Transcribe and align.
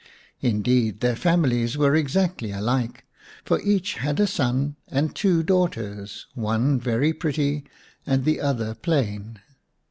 Indeed 0.41 1.01
their 1.01 1.15
families 1.15 1.77
were 1.77 1.93
exactly 1.95 2.49
alike, 2.49 3.05
for 3.45 3.61
each 3.61 3.93
had 3.99 4.19
a 4.19 4.25
son 4.25 4.75
and 4.87 5.13
two 5.15 5.43
daughters, 5.43 6.25
one 6.33 6.79
very 6.79 7.13
pretty 7.13 7.65
and 8.03 8.25
the 8.25 8.41
other 8.41 8.73
plain. 8.73 9.41